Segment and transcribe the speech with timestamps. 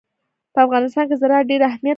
[0.53, 1.89] په افغانستان کې زراعت ډېر اهمیت لري.